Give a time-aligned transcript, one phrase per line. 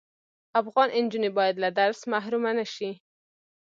[0.61, 2.91] افغان انجوني بايد له درس محرومه نشی